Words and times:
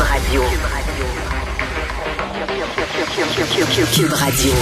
Radio. 0.00 0.42
Cube 3.92 4.12
Radio. 4.12 4.52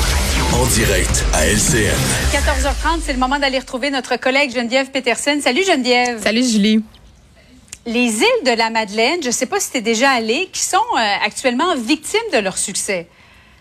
En 0.53 0.67
direct 0.67 1.25
à 1.33 1.47
LCN. 1.47 1.95
14h30, 2.33 3.01
c'est 3.03 3.13
le 3.13 3.19
moment 3.19 3.39
d'aller 3.39 3.59
retrouver 3.61 3.91
notre 3.91 4.17
collègue 4.17 4.53
Geneviève 4.53 4.91
Peterson. 4.91 5.39
Salut 5.41 5.63
Geneviève. 5.65 6.21
Salut 6.23 6.43
Julie. 6.43 6.83
Les 7.87 8.19
îles 8.19 8.45
de 8.47 8.57
la 8.57 8.71
Madeleine, 8.71 9.23
je 9.23 9.29
ne 9.29 9.33
sais 9.33 9.47
pas 9.47 9.61
si 9.61 9.71
tu 9.71 9.79
es 9.79 9.81
déjà 9.81 10.11
allée, 10.11 10.49
qui 10.53 10.63
sont 10.63 10.77
euh, 10.77 11.25
actuellement 11.25 11.77
victimes 11.77 12.21
de 12.33 12.39
leur 12.39 12.59
succès. 12.59 13.07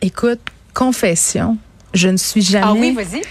Écoute, 0.02 0.42
confession, 0.74 1.58
je 1.94 2.10
ne 2.10 2.18
suis 2.18 2.42
jamais. 2.42 2.66
Ah 2.68 2.74
oui, 2.74 2.94
vas-y. 2.94 3.22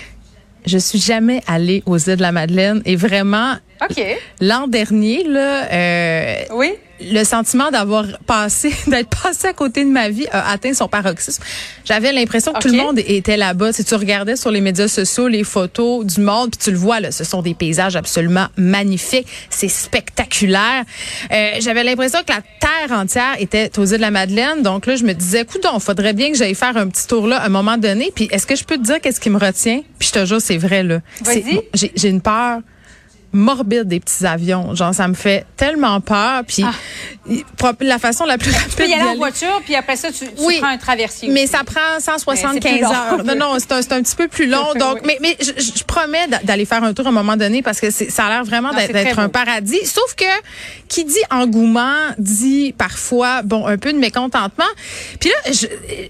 Je 0.67 0.79
suis 0.79 1.01
jamais 1.01 1.43
allée 1.47 1.83
aux 1.87 1.99
îles 1.99 2.17
de 2.17 2.23
la 2.23 2.33
Madeleine 2.33 2.81
et 2.85 2.97
vraiment. 2.97 3.57
OK. 3.83 4.01
L'an 4.41 4.69
dernier, 4.69 5.25
là. 5.25 5.65
Euh, 5.73 6.45
oui 6.53 6.75
le 7.01 7.25
sentiment 7.25 7.71
d'avoir 7.71 8.05
passé, 8.27 8.73
d'être 8.87 9.11
passé 9.23 9.49
à 9.49 9.53
côté 9.53 9.85
de 9.85 9.91
ma 9.91 10.09
vie 10.09 10.27
a 10.33 10.51
atteint 10.51 10.75
son 10.75 10.89
paroxysme. 10.89 11.43
J'avais 11.85 12.13
l'impression 12.13 12.53
que 12.53 12.61
tout 12.61 12.69
le 12.69 12.77
monde 12.77 12.99
était 12.99 13.37
là-bas. 13.37 13.73
Si 13.73 13.85
tu 13.85 13.95
regardais 13.95 14.37
sur 14.37 14.51
les 14.51 14.61
médias 14.61 14.89
sociaux 14.89 15.29
les 15.29 15.45
photos 15.45 16.05
du 16.05 16.21
monde, 16.21 16.51
puis 16.51 16.61
tu 16.65 16.71
le 16.71 16.77
vois, 16.79 17.01
là, 17.01 17.13
ce 17.13 17.25
sont 17.25 17.43
des 17.43 17.55
paysages 17.55 17.97
absolument 17.97 18.47
magnifiques. 18.57 19.27
C'est 19.51 19.69
spectaculaire. 19.69 20.85
Euh, 21.33 21.51
J'avais 21.61 21.85
l'impression 21.85 22.21
que 22.27 22.33
la 22.33 22.43
terre 22.61 22.97
entière 22.97 23.37
était 23.39 23.71
aux 23.79 23.85
îles 23.85 23.97
de 23.97 24.01
la 24.01 24.11
Madeleine. 24.11 24.63
Donc 24.63 24.87
là, 24.87 24.97
je 24.97 25.05
me 25.05 25.13
disais, 25.13 25.43
écoute, 25.43 25.67
il 25.73 25.81
faudrait 25.81 26.13
bien 26.13 26.31
que 26.33 26.37
j'aille 26.39 26.55
faire 26.55 26.77
un 26.77 26.89
petit 26.89 27.07
tour 27.07 27.27
là 27.27 27.39
à 27.39 27.47
un 27.47 27.51
moment 27.51 27.77
donné. 27.77 28.11
Puis 28.15 28.29
est-ce 28.31 28.47
que 28.47 28.57
je 28.57 28.65
peux 28.65 28.77
te 28.77 28.83
dire 28.83 29.01
qu'est-ce 29.01 29.21
qui 29.21 29.31
me 29.31 29.39
retient? 29.39 29.83
Puis 29.99 30.09
je 30.09 30.13
te 30.21 30.27
jure, 30.27 30.41
c'est 30.41 30.57
vrai, 30.59 30.83
là. 30.83 31.01
J'ai 31.75 32.09
une 32.09 32.21
peur 32.21 32.61
morbide 33.37 33.85
des 33.85 34.01
petits 34.01 34.27
avions. 34.27 34.75
Genre, 34.75 34.95
ça 34.95 35.09
me 35.09 35.15
fait 35.15 35.47
tellement 35.57 36.01
peur. 36.01 36.43
Puis 36.47 36.65
ah. 36.65 37.73
la 37.81 37.99
façon 37.99 38.25
la 38.25 38.39
plus 38.39 38.51
rapide. 38.51 38.71
Tu 38.71 38.77
peux 38.77 38.89
y 38.89 38.95
aller 38.95 39.11
en 39.11 39.17
voiture, 39.17 39.61
puis 39.65 39.75
après 39.75 39.97
ça, 39.97 40.09
tu, 40.11 40.27
tu 40.27 40.59
prends 40.59 40.69
un 40.69 40.79
traversier. 40.79 41.29
Mais 41.29 41.47
ça 41.47 41.63
prend 41.65 42.01
175 42.01 42.83
heures. 42.83 43.25
Non, 43.25 43.35
non, 43.37 43.57
c'est 43.59 43.73
un, 43.73 43.97
un, 43.97 44.03
petit 44.03 44.17
peu 44.17 44.29
plus 44.29 44.47
long. 44.51 44.75
Donc, 44.79 45.01
mais, 45.05 45.19
mais 45.21 45.37
je, 45.41 45.53
je 45.57 45.85
promets 45.85 46.27
d'aller 46.45 46.65
faire 46.65 46.83
un 46.83 46.93
tour 46.93 47.07
à 47.07 47.11
un 47.11 47.13
moment 47.13 47.37
donné 47.37 47.63
parce 47.63 47.81
que 47.81 47.91
ça 47.91 48.27
a 48.27 48.29
l'air 48.29 48.45
vraiment 48.45 48.73
d'être 48.73 49.19
un 49.19 49.29
paradis. 49.29 49.85
Sauf 49.85 50.15
que 50.17 50.25
qui 50.89 51.05
dit 51.05 51.15
engouement 51.31 51.95
dit 52.19 52.75
parfois, 52.77 53.43
bon, 53.43 53.67
un 53.67 53.79
peu 53.79 53.93
de 53.93 53.99
mécontentement. 53.99 54.65
Puis 55.21 55.31
là, 55.31 55.53
je, 55.53 55.67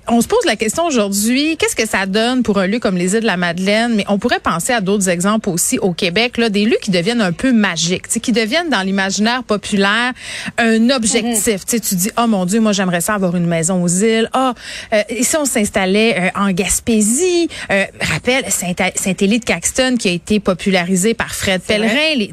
on 0.08 0.20
se 0.20 0.28
pose 0.28 0.44
la 0.44 0.56
question 0.56 0.86
aujourd'hui, 0.86 1.56
qu'est-ce 1.56 1.76
que 1.76 1.88
ça 1.88 2.06
donne 2.06 2.42
pour 2.42 2.58
un 2.58 2.66
lieu 2.66 2.78
comme 2.78 2.96
les 2.96 3.14
îles 3.14 3.20
de 3.20 3.26
la 3.26 3.36
Madeleine? 3.36 3.94
Mais 3.94 4.04
on 4.08 4.18
pourrait 4.18 4.40
penser 4.40 4.72
à 4.72 4.80
d'autres 4.80 5.08
exemples 5.08 5.48
aussi 5.48 5.78
au 5.78 5.92
Québec, 5.92 6.36
là, 6.38 6.50
des 6.50 6.64
lieux 6.64 6.78
qui 6.80 6.90
deviennent 6.90 7.15
un 7.20 7.32
peu 7.32 7.52
magiques, 7.52 8.08
qui 8.20 8.32
deviennent 8.32 8.70
dans 8.70 8.82
l'imaginaire 8.82 9.44
populaire 9.44 10.12
un 10.58 10.90
objectif. 10.90 11.64
Tu 11.66 11.80
Tu 11.80 11.94
dis, 11.94 12.10
oh 12.18 12.26
mon 12.26 12.44
Dieu, 12.46 12.60
moi 12.60 12.72
j'aimerais 12.72 13.00
ça 13.00 13.14
avoir 13.14 13.36
une 13.36 13.46
maison 13.46 13.82
aux 13.82 13.88
îles. 13.88 14.28
Ah, 14.32 14.54
oh, 14.92 14.96
ici 15.10 15.36
on 15.36 15.44
s'installait 15.44 16.18
euh, 16.18 16.40
en 16.40 16.50
Gaspésie. 16.50 17.48
Euh, 17.70 17.84
rappelle 18.00 18.44
Saint-Élie 18.50 19.40
de 19.40 19.44
Caxton 19.44 19.96
qui 19.98 20.08
a 20.08 20.12
été 20.12 20.40
popularisé 20.40 21.14
par 21.14 21.34
Fred 21.34 21.60
Pellerin. 21.62 22.14
Les, 22.16 22.32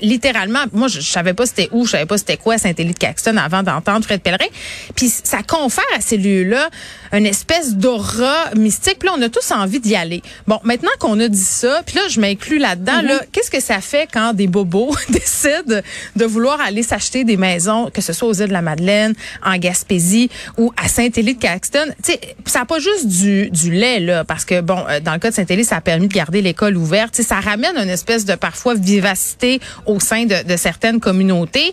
littéralement, 0.00 0.64
moi 0.72 0.88
je, 0.88 1.00
savais 1.00 1.34
pas 1.34 1.46
c'était 1.46 1.68
où, 1.72 1.86
je 1.86 1.92
savais 1.92 2.06
pas 2.06 2.18
c'était 2.18 2.36
quoi 2.36 2.58
Saint-Élie 2.58 2.92
de 2.92 2.98
Caxton 2.98 3.36
avant 3.36 3.62
d'entendre 3.62 4.04
Fred 4.04 4.22
Pellerin. 4.22 4.46
Puis 4.94 5.08
ça 5.08 5.42
confère 5.42 5.84
à 5.96 6.00
ces 6.00 6.16
lieux-là 6.16 6.68
une 7.12 7.26
espèce 7.26 7.74
d'aura 7.74 8.50
mystique. 8.56 8.98
Puis 8.98 9.08
là, 9.08 9.14
on 9.16 9.22
a 9.22 9.28
tous 9.28 9.50
envie 9.52 9.80
d'y 9.80 9.94
aller. 9.94 10.22
Bon, 10.46 10.58
maintenant 10.64 10.90
qu'on 10.98 11.18
a 11.20 11.28
dit 11.28 11.38
ça, 11.38 11.82
puis 11.84 11.96
là, 11.96 12.02
je 12.08 12.20
m'inclus 12.20 12.58
là-dedans. 12.58 13.02
Là, 13.02 13.16
mm-hmm. 13.16 13.26
qu'est-ce 13.32 13.50
que 13.50 13.60
ça 13.60 13.80
fait 13.80 14.08
quand 14.12 14.21
des 14.32 14.46
bobos 14.46 14.94
décident 15.08 15.80
de 16.16 16.24
vouloir 16.24 16.60
aller 16.60 16.82
s'acheter 16.82 17.24
des 17.24 17.36
maisons, 17.36 17.90
que 17.92 18.00
ce 18.00 18.12
soit 18.12 18.28
aux 18.28 18.34
îles 18.34 18.48
de 18.48 18.52
la 18.52 18.62
Madeleine, 18.62 19.14
en 19.44 19.56
Gaspésie 19.56 20.30
ou 20.56 20.72
à 20.76 20.88
Saint-Élie 20.88 21.34
de 21.34 21.40
Caxton? 21.40 21.86
Tu 22.02 22.12
sais, 22.12 22.20
ça 22.46 22.60
n'a 22.60 22.64
pas 22.64 22.78
juste 22.78 23.08
du, 23.08 23.50
du 23.50 23.72
lait, 23.72 24.00
là, 24.00 24.24
parce 24.24 24.44
que, 24.44 24.60
bon, 24.60 24.84
euh, 24.88 25.00
dans 25.00 25.12
le 25.12 25.18
cas 25.18 25.30
de 25.30 25.34
Saint-Élie, 25.34 25.64
ça 25.64 25.76
a 25.76 25.80
permis 25.80 26.08
de 26.08 26.14
garder 26.14 26.42
l'école 26.42 26.76
ouverte. 26.76 27.14
Tu 27.14 27.22
sais, 27.22 27.28
ça 27.28 27.40
ramène 27.40 27.76
une 27.76 27.90
espèce 27.90 28.24
de, 28.24 28.34
parfois, 28.34 28.74
vivacité 28.74 29.60
au 29.86 29.98
sein 30.00 30.24
de, 30.24 30.46
de 30.46 30.56
certaines 30.56 31.00
communautés. 31.00 31.72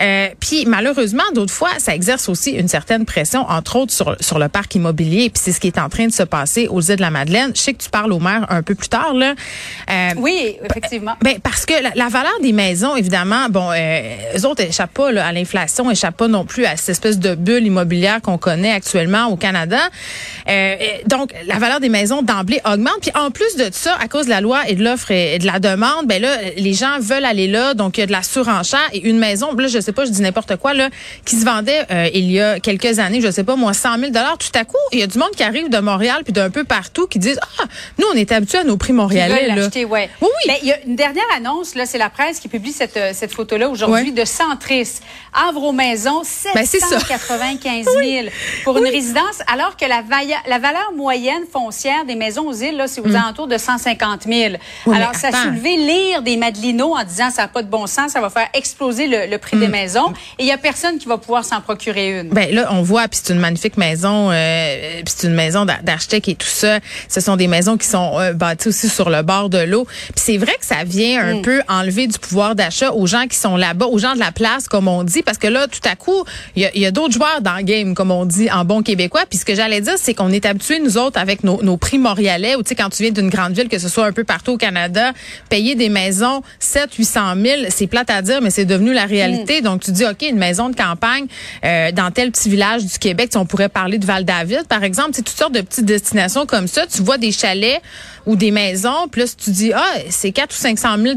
Euh, 0.00 0.28
puis, 0.40 0.64
malheureusement, 0.66 1.24
d'autres 1.34 1.52
fois, 1.52 1.70
ça 1.78 1.94
exerce 1.94 2.28
aussi 2.28 2.52
une 2.52 2.68
certaine 2.68 3.04
pression, 3.04 3.42
entre 3.48 3.76
autres, 3.76 3.92
sur, 3.92 4.16
sur 4.20 4.38
le 4.38 4.48
parc 4.48 4.74
immobilier. 4.74 5.30
Puis 5.30 5.42
c'est 5.44 5.52
ce 5.52 5.60
qui 5.60 5.68
est 5.68 5.78
en 5.78 5.88
train 5.88 6.06
de 6.06 6.12
se 6.12 6.22
passer 6.22 6.68
aux 6.68 6.80
îles 6.80 6.96
de 6.96 7.00
la 7.00 7.10
Madeleine. 7.10 7.52
Je 7.54 7.60
sais 7.60 7.74
que 7.74 7.82
tu 7.82 7.90
parles 7.90 8.12
au 8.12 8.20
maire 8.20 8.46
un 8.48 8.62
peu 8.62 8.74
plus 8.74 8.88
tard 8.88 9.14
là. 9.14 9.34
Euh, 9.90 10.10
oui, 10.16 10.56
effectivement. 10.62 11.16
Ben 11.22 11.38
parce 11.42 11.66
que 11.66 11.79
la, 11.94 12.08
valeur 12.08 12.32
des 12.42 12.52
maisons, 12.52 12.96
évidemment, 12.96 13.48
bon, 13.48 13.70
euh, 13.72 14.16
eux 14.36 14.46
autres 14.46 14.62
échappent 14.62 14.94
pas 14.94 15.12
là, 15.12 15.26
à 15.26 15.32
l'inflation, 15.32 15.90
échappent 15.90 16.16
pas 16.16 16.28
non 16.28 16.44
plus 16.44 16.64
à 16.64 16.76
cette 16.76 16.90
espèce 16.90 17.18
de 17.18 17.34
bulle 17.34 17.66
immobilière 17.66 18.20
qu'on 18.20 18.38
connaît 18.38 18.72
actuellement 18.72 19.26
au 19.26 19.36
Canada. 19.36 19.78
Euh, 20.48 20.76
donc 21.06 21.32
la 21.46 21.58
valeur 21.58 21.80
des 21.80 21.88
maisons 21.88 22.22
d'emblée 22.22 22.60
augmente. 22.64 22.98
Puis 23.02 23.10
en 23.14 23.30
plus 23.30 23.56
de 23.56 23.68
ça, 23.72 23.96
à 24.00 24.08
cause 24.08 24.26
de 24.26 24.30
la 24.30 24.40
loi 24.40 24.68
et 24.68 24.74
de 24.74 24.84
l'offre 24.84 25.10
et 25.10 25.38
de 25.38 25.46
la 25.46 25.58
demande, 25.58 26.06
ben 26.06 26.20
là, 26.20 26.36
les 26.56 26.72
gens 26.72 26.98
veulent 27.00 27.24
aller 27.24 27.46
là, 27.46 27.74
donc 27.74 27.98
il 27.98 28.00
y 28.00 28.04
a 28.04 28.06
de 28.06 28.12
la 28.12 28.22
surenchère 28.22 28.88
et 28.92 29.06
une 29.08 29.18
maison, 29.18 29.54
là, 29.54 29.68
je 29.68 29.80
sais 29.80 29.92
pas, 29.92 30.04
je 30.04 30.10
dis 30.10 30.22
n'importe 30.22 30.56
quoi 30.56 30.74
là, 30.74 30.88
qui 31.24 31.36
se 31.36 31.44
vendait 31.44 31.86
euh, 31.90 32.08
il 32.14 32.30
y 32.30 32.40
a 32.40 32.60
quelques 32.60 32.98
années, 32.98 33.20
je 33.20 33.30
sais 33.30 33.44
pas 33.44 33.56
moi, 33.56 33.74
100 33.74 33.98
000 33.98 34.10
dollars, 34.10 34.38
tout 34.38 34.58
à 34.58 34.64
coup 34.64 34.76
il 34.92 34.98
y 34.98 35.02
a 35.02 35.06
du 35.06 35.18
monde 35.18 35.30
qui 35.36 35.42
arrive 35.42 35.68
de 35.68 35.78
Montréal 35.78 36.22
puis 36.24 36.32
d'un 36.32 36.50
peu 36.50 36.64
partout 36.64 37.06
qui 37.06 37.18
disent 37.18 37.40
ah 37.58 37.64
nous 37.98 38.06
on 38.12 38.16
est 38.16 38.32
habitués 38.32 38.58
à 38.58 38.64
nos 38.64 38.76
prix 38.76 38.92
montréalais 38.92 39.48
là. 39.48 39.68
Ouais. 39.90 40.10
Oui 40.20 40.28
oui. 40.28 40.28
Ben, 40.46 40.56
il 40.62 40.68
y 40.68 40.72
a 40.72 40.76
une 40.86 40.96
dernière 40.96 41.24
annonce 41.36 41.69
là, 41.74 41.86
c'est 41.86 41.98
la 41.98 42.10
presse 42.10 42.40
qui 42.40 42.48
publie 42.48 42.72
cette 42.72 42.96
euh, 42.96 43.12
cette 43.14 43.32
photo 43.32 43.56
là 43.56 43.68
aujourd'hui 43.68 44.12
de 44.12 44.24
Centris. 44.24 45.00
Havre 45.32 45.72
maisons 45.72 46.22
795 46.24 47.84
000 47.84 48.28
pour 48.64 48.78
une 48.78 48.88
résidence 48.88 49.40
alors 49.52 49.76
que 49.76 49.84
la, 49.84 50.02
la 50.48 50.58
valeur 50.58 50.92
moyenne 50.96 51.42
foncière 51.50 52.04
des 52.04 52.16
maisons 52.16 52.48
aux 52.48 52.54
îles 52.54 52.76
là 52.76 52.88
c'est 52.88 53.00
aux 53.00 53.08
mm. 53.08 53.16
alentours 53.16 53.46
de 53.46 53.56
150 53.56 54.22
000. 54.24 54.54
alors 54.86 55.14
ça 55.14 55.28
a 55.28 55.32
soulevé 55.32 55.76
lire 55.76 56.22
des 56.22 56.36
Madelinos 56.36 56.96
en 56.96 57.04
disant 57.04 57.30
ça 57.30 57.42
n'a 57.42 57.48
pas 57.48 57.62
de 57.62 57.68
bon 57.68 57.86
sens, 57.86 58.12
ça 58.12 58.20
va 58.20 58.30
faire 58.30 58.48
exploser 58.54 59.06
le, 59.06 59.38
prix 59.38 59.56
des 59.56 59.68
mm. 59.68 59.70
maisons 59.70 60.12
et 60.38 60.42
il 60.42 60.46
y 60.46 60.52
a 60.52 60.58
personne 60.58 60.98
qui 60.98 61.06
va 61.06 61.16
pouvoir 61.18 61.44
s'en 61.44 61.60
procurer 61.60 62.20
une. 62.20 62.30
Ben 62.30 62.52
là 62.52 62.68
on 62.72 62.82
voit 62.82 63.06
puis 63.08 63.20
c'est 63.22 63.32
une 63.32 63.40
magnifique 63.40 63.76
maison 63.76 64.30
euh, 64.30 65.02
c'est 65.06 65.26
une 65.26 65.34
maison 65.34 65.64
d'architecte 65.64 66.28
et 66.28 66.34
tout 66.34 66.46
ça. 66.46 66.80
Ce 67.08 67.20
sont 67.20 67.36
des 67.36 67.46
maisons 67.46 67.76
qui 67.76 67.86
sont 67.86 68.18
euh, 68.18 68.32
bâties 68.32 68.68
aussi 68.68 68.88
sur 68.88 69.10
le 69.10 69.22
bord 69.22 69.48
de 69.48 69.58
l'eau. 69.58 69.84
Puis 69.84 70.24
c'est 70.24 70.36
vrai 70.36 70.54
que 70.58 70.66
ça 70.66 70.84
vient 70.84 71.22
un 71.22 71.36
mm. 71.36 71.42
peu 71.42 71.59
enlever 71.68 72.06
du 72.06 72.18
pouvoir 72.18 72.54
d'achat 72.54 72.92
aux 72.92 73.06
gens 73.06 73.26
qui 73.26 73.36
sont 73.36 73.56
là-bas, 73.56 73.86
aux 73.86 73.98
gens 73.98 74.14
de 74.14 74.18
la 74.18 74.32
place, 74.32 74.68
comme 74.68 74.88
on 74.88 75.04
dit, 75.04 75.22
parce 75.22 75.38
que 75.38 75.46
là, 75.46 75.66
tout 75.66 75.80
à 75.84 75.96
coup, 75.96 76.24
il 76.56 76.70
y 76.74 76.86
a, 76.86 76.90
d'autres 76.90 77.14
joueurs 77.14 77.40
dans 77.40 77.56
le 77.56 77.62
game, 77.62 77.94
comme 77.94 78.10
on 78.10 78.24
dit 78.24 78.50
en 78.50 78.64
bon 78.64 78.82
québécois. 78.82 79.22
Puis 79.28 79.38
ce 79.38 79.44
que 79.44 79.54
j'allais 79.54 79.80
dire, 79.80 79.94
c'est 79.96 80.14
qu'on 80.14 80.30
est 80.30 80.46
habitués, 80.46 80.80
nous 80.80 80.98
autres, 80.98 81.18
avec 81.18 81.44
nos, 81.44 81.62
nos 81.62 81.76
prix 81.76 81.98
montréalais, 81.98 82.56
ou 82.56 82.62
tu 82.62 82.70
sais, 82.70 82.74
quand 82.74 82.90
tu 82.90 83.02
viens 83.02 83.12
d'une 83.12 83.30
grande 83.30 83.52
ville, 83.52 83.68
que 83.68 83.78
ce 83.78 83.88
soit 83.88 84.06
un 84.06 84.12
peu 84.12 84.24
partout 84.24 84.52
au 84.52 84.56
Canada, 84.56 85.12
payer 85.48 85.74
des 85.74 85.88
maisons 85.88 86.42
7 86.58 86.94
800 86.94 87.20
000, 87.42 87.62
c'est 87.68 87.86
plate 87.86 88.10
à 88.10 88.22
dire, 88.22 88.40
mais 88.40 88.50
c'est 88.50 88.64
devenu 88.64 88.92
la 88.92 89.04
réalité. 89.04 89.60
Mm. 89.60 89.64
Donc 89.64 89.82
tu 89.82 89.92
dis, 89.92 90.04
OK, 90.04 90.22
une 90.22 90.38
maison 90.38 90.68
de 90.68 90.76
campagne 90.76 91.26
euh, 91.64 91.92
dans 91.92 92.10
tel 92.10 92.30
petit 92.30 92.48
village 92.48 92.84
du 92.84 92.98
Québec, 92.98 93.30
on 93.34 93.46
pourrait 93.46 93.68
parler 93.68 93.98
de 93.98 94.06
Val-David, 94.06 94.66
par 94.68 94.84
exemple, 94.84 95.10
c'est 95.14 95.22
toutes 95.22 95.36
sortes 95.36 95.54
de 95.54 95.60
petites 95.60 95.84
destinations 95.84 96.46
comme 96.46 96.66
ça. 96.66 96.86
Tu 96.86 97.02
vois 97.02 97.18
des 97.18 97.32
chalets 97.32 97.80
ou 98.26 98.36
des 98.36 98.50
maisons, 98.50 99.08
plus 99.10 99.36
tu 99.36 99.50
dis 99.50 99.72
ah 99.72 99.94
c'est 100.08 100.32
4 100.32 100.52
ou 100.52 100.56
500 100.56 100.88
000 100.98 101.14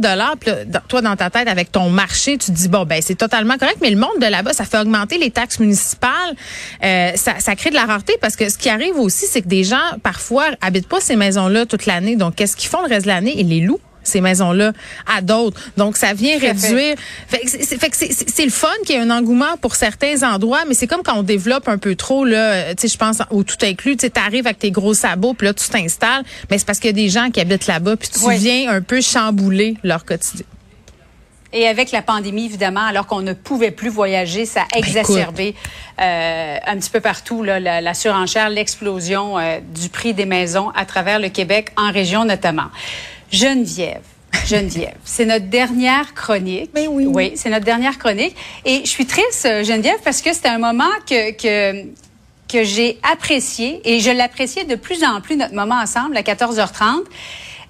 toi 0.87 1.01
dans 1.01 1.15
ta 1.15 1.29
tête 1.29 1.47
avec 1.47 1.71
ton 1.71 1.89
marché, 1.89 2.37
tu 2.37 2.51
dis 2.51 2.69
bon 2.69 2.85
ben 2.85 3.01
c'est 3.01 3.15
totalement 3.15 3.57
correct, 3.57 3.77
mais 3.81 3.89
le 3.89 3.97
monde 3.97 4.19
de 4.19 4.25
là-bas 4.25 4.53
ça 4.53 4.65
fait 4.65 4.79
augmenter 4.79 5.17
les 5.17 5.31
taxes 5.31 5.59
municipales, 5.59 6.35
euh, 6.83 7.11
ça, 7.15 7.39
ça 7.39 7.55
crée 7.55 7.69
de 7.69 7.75
la 7.75 7.85
rareté 7.85 8.13
parce 8.21 8.35
que 8.35 8.49
ce 8.49 8.57
qui 8.57 8.69
arrive 8.69 8.97
aussi 8.97 9.25
c'est 9.27 9.41
que 9.41 9.47
des 9.47 9.63
gens 9.63 9.77
parfois 10.01 10.45
habitent 10.61 10.87
pas 10.87 10.99
ces 10.99 11.15
maisons-là 11.15 11.65
toute 11.65 11.85
l'année, 11.85 12.15
donc 12.15 12.35
qu'est-ce 12.35 12.55
qu'ils 12.55 12.69
font 12.69 12.81
le 12.81 12.87
reste 12.87 13.03
de 13.03 13.11
l'année? 13.11 13.33
Ils 13.37 13.49
les 13.49 13.61
louent 13.61 13.79
ces 14.03 14.21
maisons-là 14.21 14.73
à 15.13 15.21
d'autres. 15.21 15.59
Donc, 15.77 15.97
ça 15.97 16.13
vient 16.13 16.37
réduire. 16.37 16.95
c'est 17.29 18.45
le 18.45 18.51
fun 18.51 18.67
qu'il 18.85 18.95
y 18.95 18.99
ait 18.99 19.01
un 19.01 19.09
engouement 19.09 19.57
pour 19.61 19.75
certains 19.75 20.23
endroits, 20.23 20.63
mais 20.67 20.73
c'est 20.73 20.87
comme 20.87 21.03
quand 21.03 21.17
on 21.17 21.23
développe 21.23 21.67
un 21.67 21.77
peu 21.77 21.95
trop, 21.95 22.25
là, 22.25 22.73
tu 22.75 22.81
sais, 22.81 22.93
je 22.93 22.97
pense 22.97 23.21
au 23.31 23.43
tout 23.43 23.57
inclus, 23.63 23.97
tu 23.97 24.09
arrives 24.15 24.45
avec 24.45 24.59
tes 24.59 24.71
gros 24.71 24.93
sabots, 24.93 25.33
puis 25.33 25.47
là, 25.47 25.53
tu 25.53 25.67
t'installes, 25.67 26.23
mais 26.49 26.57
c'est 26.57 26.65
parce 26.65 26.79
qu'il 26.79 26.89
y 26.89 26.93
a 26.93 26.93
des 26.93 27.09
gens 27.09 27.29
qui 27.29 27.39
habitent 27.39 27.67
là-bas, 27.67 27.95
puis 27.97 28.09
tu 28.09 28.31
viens 28.35 28.69
un 28.69 28.81
peu 28.81 29.01
chambouler 29.01 29.75
leur 29.83 30.05
quotidien. 30.05 30.45
Et 31.53 31.67
avec 31.67 31.91
la 31.91 32.01
pandémie, 32.01 32.45
évidemment, 32.45 32.83
alors 32.83 33.05
qu'on 33.05 33.21
ne 33.21 33.33
pouvait 33.33 33.69
plus 33.69 33.89
voyager, 33.89 34.45
ça 34.45 34.61
a 34.61 34.65
ben, 34.73 34.79
exacerbé 34.79 35.53
euh, 36.01 36.57
un 36.65 36.77
petit 36.77 36.89
peu 36.89 36.99
partout 36.99 37.43
là, 37.43 37.59
la, 37.59 37.93
surenchère, 37.93 38.49
l'explosion 38.49 39.37
euh, 39.37 39.59
du 39.59 39.89
prix 39.89 40.15
des 40.15 40.25
maisons 40.25 40.71
à 40.75 40.85
travers 40.85 41.19
le 41.19 41.29
Québec, 41.29 41.69
en 41.77 41.91
région 41.91 42.25
notamment. 42.25 42.69
Geneviève. 43.33 44.03
Geneviève, 44.45 44.97
c'est 45.03 45.25
notre 45.25 45.47
dernière 45.47 46.13
chronique. 46.13 46.69
Mais 46.73 46.87
oui. 46.87 47.05
Oui, 47.07 47.31
c'est 47.35 47.49
notre 47.49 47.65
dernière 47.65 47.97
chronique. 47.97 48.35
Et 48.63 48.81
je 48.85 48.89
suis 48.89 49.07
triste, 49.07 49.47
Geneviève, 49.63 49.99
parce 50.03 50.21
que 50.21 50.31
c'était 50.33 50.49
un 50.49 50.59
moment 50.59 50.91
que, 51.09 51.31
que, 51.31 51.85
que 52.47 52.63
j'ai 52.63 52.99
apprécié 53.11 53.81
et 53.83 53.99
je 53.99 54.11
l'appréciais 54.11 54.65
de 54.65 54.75
plus 54.75 55.03
en 55.03 55.19
plus, 55.19 55.35
notre 55.35 55.55
moment 55.55 55.79
ensemble 55.81 56.15
à 56.15 56.21
14h30. 56.21 57.03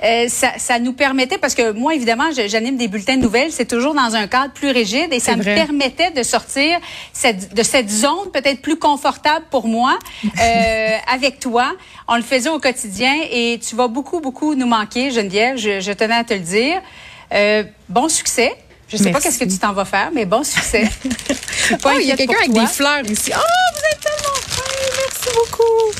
Euh, 0.04 0.26
ça, 0.28 0.54
ça, 0.58 0.80
nous 0.80 0.94
permettait, 0.94 1.38
parce 1.38 1.56
que 1.56 1.72
moi, 1.72 1.96
évidemment, 1.96 2.30
j'anime 2.48 2.78
des 2.78 2.88
bulletins 2.88 3.18
de 3.18 3.22
nouvelles, 3.22 3.52
c'est 3.52 3.68
toujours 3.68 3.94
dans 3.94 4.16
un 4.16 4.28
cadre 4.28 4.54
plus 4.54 4.72
rigide 4.72 5.08
et 5.12 5.20
ça 5.20 5.36
me 5.36 5.44
permettait 5.44 6.12
de 6.12 6.24
sortir 6.24 6.80
cette, 7.14 7.54
de 7.54 7.64
cette 7.64 7.90
zone 7.90 8.32
peut-être 8.34 8.62
plus 8.62 8.78
confortable 8.78 9.46
pour 9.50 9.68
moi 9.68 9.98
euh, 10.24 10.98
avec 11.12 11.40
toi. 11.40 11.74
On 12.08 12.16
le 12.16 12.22
faisait 12.22 12.50
au 12.50 12.60
quotidien 12.60 13.14
et 13.32 13.60
tu 13.66 13.76
vas 13.76 13.88
beaucoup, 13.88 14.20
beaucoup 14.20 14.56
nous 14.56 14.68
manquer, 14.68 15.12
Geneviève, 15.12 15.58
je, 15.58 15.80
je 15.80 15.92
tenais 15.92 16.16
à 16.16 16.24
te 16.24 16.34
le 16.34 16.42
dire. 16.42 16.82
Euh, 17.34 17.64
bon 17.90 18.10
succès. 18.10 18.54
Je 18.90 18.98
sais 18.98 19.12
pas 19.12 19.20
qu'est-ce 19.20 19.40
que 19.40 19.46
tu 19.46 19.58
t'en 19.58 19.74
vas 19.74 19.86
faire, 19.86 20.12
mais 20.14 20.26
bon 20.26 20.44
succès. 20.44 20.88
oh, 21.86 21.90
il 22.00 22.08
y 22.08 22.12
a 22.12 22.16
quelqu'un 22.16 22.38
avec 22.38 22.52
des 22.52 22.68
fleurs 22.68 23.10
ici. 23.10 23.32
Oh, 23.36 23.40
vous 23.74 23.82
êtes 23.92 24.00
tellement 24.02 24.36
fin. 24.36 24.62
Merci 24.98 25.23
beaucoup. 25.34 25.92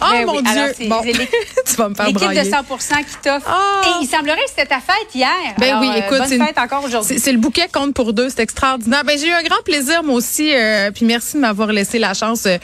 Oh 0.00 0.06
ben 0.10 0.26
mon 0.26 0.40
Dieu. 0.40 0.88
bon. 0.88 1.00
tu 1.66 1.76
vas 1.76 1.88
me 1.88 1.94
faire 1.94 2.06
L'équipe 2.06 2.28
de 2.28 2.34
100% 2.34 3.04
qui 3.04 3.16
t'offre. 3.22 3.48
Oh. 3.48 3.86
Et 3.86 4.04
il 4.04 4.08
semblerait 4.08 4.42
que 4.44 4.50
c'était 4.50 4.66
ta 4.66 4.80
fête 4.80 5.14
hier. 5.14 5.30
Ben 5.58 5.78
oui, 5.80 5.90
écoute, 5.96 6.20
euh, 6.20 6.28
bonne 6.28 6.46
fête 6.46 6.58
encore 6.58 6.84
aujourd'hui. 6.84 7.18
C'est 7.18 7.32
le 7.32 7.38
bouquet 7.38 7.68
compte 7.72 7.94
pour 7.94 8.12
deux, 8.12 8.28
c'est 8.30 8.40
extraordinaire. 8.40 9.04
Ben 9.04 9.18
j'ai 9.18 9.28
eu 9.28 9.32
un 9.32 9.42
grand 9.42 9.62
plaisir 9.64 10.02
moi 10.02 10.14
aussi 10.14 10.54
euh, 10.54 10.90
puis 10.90 11.04
merci 11.04 11.36
de 11.36 11.40
m'avoir 11.40 11.72
laissé 11.72 11.98
la 11.98 12.14
chance 12.14 12.46
euh, 12.46 12.58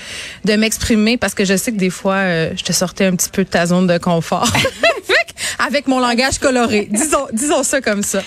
de 0.44 0.55
m'exprimer 0.55 1.17
parce 1.17 1.34
que 1.34 1.44
je 1.44 1.56
sais 1.56 1.73
que 1.73 1.76
des 1.76 1.90
fois 1.90 2.23
je 2.55 2.62
te 2.62 2.72
sortais 2.72 3.05
un 3.05 3.17
petit 3.17 3.31
peu 3.31 3.44
de 3.44 3.49
ta 3.49 3.67
zone 3.67 3.87
de 3.87 3.99
confort. 3.99 4.49
avec 5.58 5.87
mon 5.87 6.00
langage 6.00 6.38
coloré. 6.38 6.88
Disons 6.90 7.26
disons 7.32 7.62
ça 7.62 7.81
comme 7.81 8.02
ça. 8.02 8.22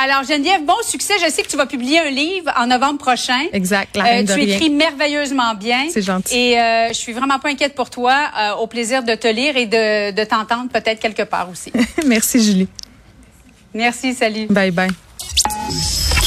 Alors, 0.00 0.22
Geneviève, 0.22 0.64
bon 0.64 0.76
succès. 0.82 1.14
Je 1.24 1.28
sais 1.28 1.42
que 1.42 1.48
tu 1.48 1.56
vas 1.56 1.66
publier 1.66 1.98
un 1.98 2.10
livre 2.10 2.52
en 2.56 2.68
novembre 2.68 2.98
prochain. 2.98 3.46
Exact. 3.52 3.96
La 3.96 4.18
euh, 4.18 4.24
tu 4.24 4.40
écris 4.42 4.70
merveilleusement 4.70 5.54
bien. 5.54 5.86
C'est 5.90 6.02
gentil. 6.02 6.36
Et 6.36 6.60
euh, 6.60 6.88
je 6.88 6.94
suis 6.94 7.12
vraiment 7.12 7.40
pas 7.40 7.48
inquiète 7.48 7.74
pour 7.74 7.90
toi. 7.90 8.28
Euh, 8.38 8.54
au 8.54 8.68
plaisir 8.68 9.02
de 9.02 9.16
te 9.16 9.26
lire 9.26 9.56
et 9.56 9.66
de, 9.66 10.12
de 10.12 10.24
t'entendre 10.24 10.70
peut-être 10.72 11.00
quelque 11.00 11.24
part 11.24 11.50
aussi. 11.50 11.72
Merci, 12.06 12.40
Julie. 12.44 12.68
Merci, 13.74 14.14
salut. 14.14 14.46
Bye 14.48 14.70
bye. 14.70 14.90